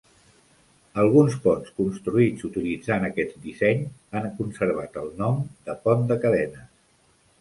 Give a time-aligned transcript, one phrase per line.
[1.03, 3.85] Alguns ponts construïts utilitzant aquest disseny
[4.21, 5.39] han conservat el nom
[5.69, 6.67] de "pont de cadenes".